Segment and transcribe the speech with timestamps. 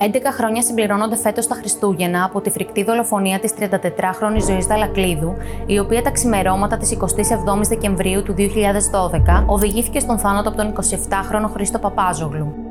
[0.00, 5.34] 11 χρόνια συμπληρώνονται φέτος τα Χριστούγεννα από τη φρικτή δολοφονία της 34χρονη ζωής Δαλακλίδου,
[5.66, 11.50] η οποία τα ξημερώματα της 27η Δεκεμβρίου του 2012 οδηγήθηκε στον θάνατο από τον 27χρονο
[11.52, 12.65] Χρήστο Παπάζογλου.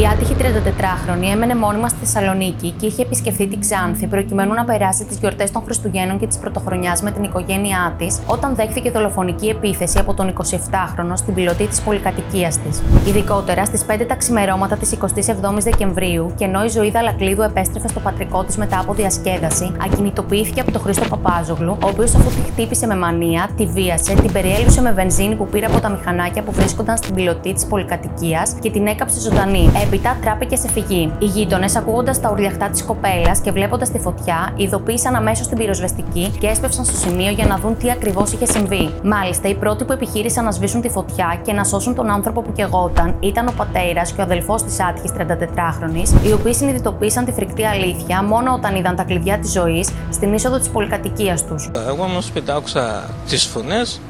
[0.00, 5.04] Η άτυχη 34χρονη έμενε μόνιμα στη Θεσσαλονίκη και είχε επισκεφθεί την Ξάνθη προκειμένου να περάσει
[5.04, 9.98] τις γιορτές των Χριστουγέννων και τη Πρωτοχρονιάς με την οικογένειά της, όταν δέχθηκε δολοφονική επίθεση
[9.98, 12.82] από τον 27χρονο στην πιλωτή της πολυκατοικίας της.
[13.06, 18.00] Ειδικότερα στις 5 τα ξημερώματα της 27η Δεκεμβρίου, και ενώ η ζωή Δαλακλίδου επέστρεφε στο
[18.00, 22.86] πατρικό της μετά από διασκέδαση, ακινητοποιήθηκε από τον Χρήστο Παπάζογλου, ο οποίος αφού τη χτύπησε
[22.86, 26.96] με μανία, τη βίασε, την περιέλυσε με βενζίνη που πήρε από τα μηχανάκια που βρίσκονταν
[26.96, 31.12] στην πιλωτή της πολυκατοικίας και την έκαψε ζωντανή Έπειτα τράπηκε σε φυγή.
[31.18, 36.34] Οι γείτονες, ακούγοντας τα ουρλιαχτά της κοπέλας και βλέποντας τη φωτιά, ειδοποίησαν αμέσως την πυροσβεστική
[36.40, 38.94] και έσπευσαν στο σημείο για να δουν τι ακριβώς είχε συμβεί.
[39.02, 42.52] Μάλιστα, οι πρώτοι που επιχείρησαν να σβήσουν τη φωτιά και να σώσουν τον άνθρωπο που
[42.52, 47.64] κεγόταν ήταν ο πατέρας και ο αδελφός της άτυχης 34χρονη, οι οποίοι συνειδητοποίησαν τη φρικτή
[47.64, 51.70] αλήθεια μόνο όταν είδαν τα κλειδιά της ζωής στην είσοδο της πολυκατοικίας τους.
[51.88, 54.00] Εγώ όμω πετάξα τις φωνές,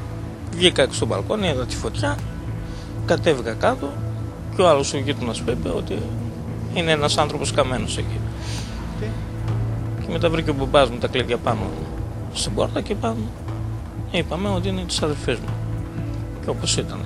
[0.51, 2.17] βγήκα έξω στο μπαλκόνι, είδα τη φωτιά,
[3.05, 3.89] κατέβηκα κάτω
[4.55, 5.97] και ο άλλος ο γείτονας που είπε ότι
[6.73, 8.19] είναι ένας άνθρωπος καμένος εκεί.
[10.05, 11.59] Και μετά βρήκε ο μπουμπάς μου τα κλειδιά πάνω
[12.33, 13.17] στην πόρτα και πάνω
[14.11, 15.53] είπαμε ότι είναι της αδερφής μου.
[16.43, 16.99] Και όπως ήταν.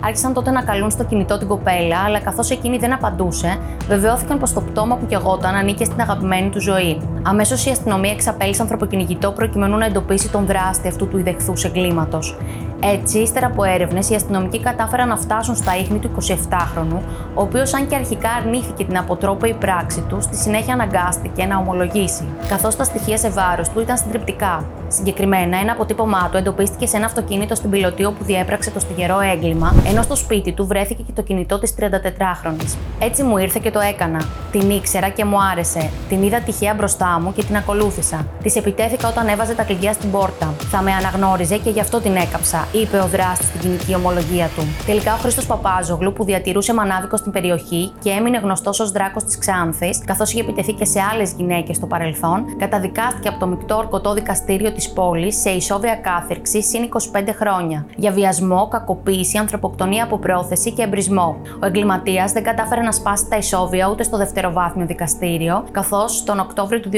[0.00, 4.52] Άρχισαν τότε να καλούν στο κινητό την κοπέλα, αλλά καθώς εκείνη δεν απαντούσε, βεβαιώθηκαν πως
[4.52, 7.00] το πτώμα που κεγόταν ανήκε στην αγαπημένη του ζωή.
[7.22, 12.36] Αμέσως η αστυνομία εξαπέλυσε ανθρωποκυνηγητό προκειμένου να εντοπίσει τον δράστη αυτού του ιδεχθούς εγκλήματος.
[12.80, 17.00] Έτσι, ύστερα από έρευνες, οι αστυνομικοί κατάφεραν να φτάσουν στα ίχνη του 27χρονου,
[17.34, 22.24] ο οποίος, αν και αρχικά αρνήθηκε την αποτρόπαιη πράξη του, στη συνέχεια αναγκάστηκε να ομολογήσει,
[22.48, 24.64] καθώς τα στοιχεία σε βάρος του ήταν συντριπτικά.
[24.88, 29.74] Συγκεκριμένα, ένα αποτύπωμά του εντοπίστηκε σε ένα αυτοκίνητο στην πιλωτή όπου διέπραξε το στιγερό έγκλημα,
[29.86, 32.76] ενώ στο σπίτι του βρέθηκε και το κινητό της 34χρονη.
[32.98, 34.24] Έτσι μου ήρθε και το έκανα.
[34.50, 35.90] Την ήξερα και μου άρεσε.
[36.08, 38.26] Την είδα τυχαία μπροστά μου και την ακολούθησα.
[38.42, 40.54] Της επιτέθηκα όταν έβαζε τα κλειδιά στην πόρτα.
[40.58, 44.62] Θα με αναγνώριζε και γι' αυτό την έκαψα, είπε ο δράστης στην κοινική ομολογία του.
[44.86, 49.38] Τελικά ο Χρήστος Παπάζογλου, που διατηρούσε μανάβικο στην περιοχή και έμεινε γνωστός ως δράκος της
[49.38, 54.12] Ξάνθης, καθώς είχε επιτεθεί και σε άλλες γυναίκες στο παρελθόν, καταδικάστηκε από το μεικτό ορκωτό
[54.14, 60.72] δικαστήριο της πόλης σε ισόβια κάθερξη συν 25 χρόνια για βιασμό, κακοποίηση, ανθρωποκτονία από πρόθεση
[60.72, 61.36] και εμπρισμό.
[61.62, 66.80] Ο εγκληματίας δεν κατάφερε να σπάσει τα ισόβια ούτε στο δευτεροβάθμιο δικαστήριο, καθώς τον Οκτώβριο
[66.80, 66.90] του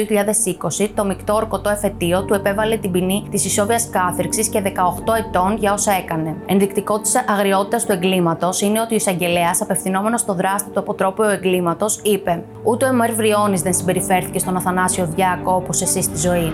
[0.80, 4.68] 2020 το μεικτό ορκωτό εφετείο του επέβαλε την ποινή της ισόβιας κάθερξης και 18
[5.18, 6.36] ετών για όσα έκανε.
[6.46, 12.00] Ενδεικτικό της αγριότητας του εγκλήματος είναι ότι ο εισαγγελέας, απευθυνόμενος στο δράστη του αποτρόπου εγκλήματος,
[12.02, 16.52] είπε: Ούτε ο Εμέρ Βριώνης δεν συμπεριφέρθηκε στον Αθανάσιο Διάκο όπως εσύ στη ζωή.